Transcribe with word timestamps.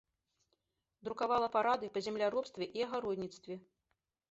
Друкавала 1.07 1.49
парады 1.57 1.91
па 1.99 2.03
земляробстве 2.07 2.71
і 2.81 2.87
агародніцтве. 2.89 3.53